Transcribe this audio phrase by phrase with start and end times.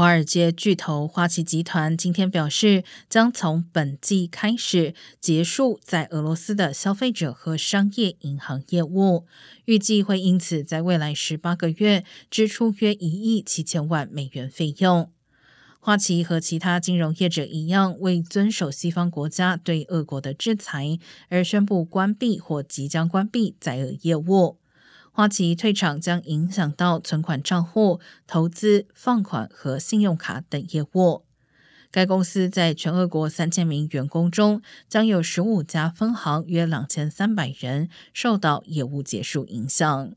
[0.00, 9.26] 华尔街巨头花旗集团今天表示，将从本季开始结束在俄罗斯的消费者和商业银行业务，
[9.66, 15.12] 预计会因此在未来十八个月支出约一亿七千万美元费用。
[15.80, 20.98] 花旗和其他金融业者一样，为遵守西方国家对俄国的制裁
[21.28, 24.59] 而宣布关闭或即将关闭在俄业务。
[25.20, 31.24] 花旗退场将影响到存款账户、投资、放款和信用卡等业务。
[31.90, 40.14] 该公司在全俄国三千名员工中，将有十五家分行约两千三百人受到业务结束影响。